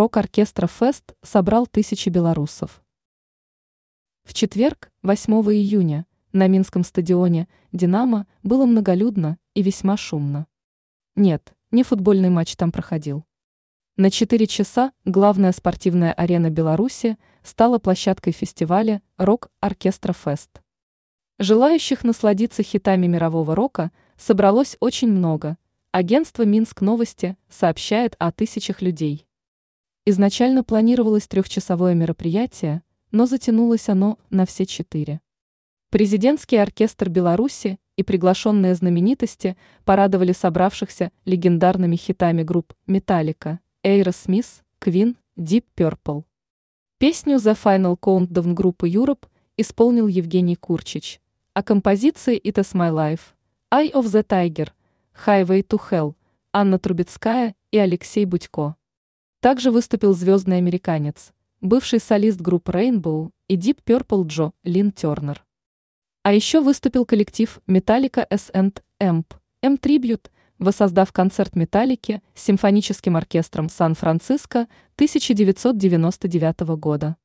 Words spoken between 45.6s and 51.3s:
Purple». Песню «The Final Countdown» группы «Europe» исполнил Евгений Курчич–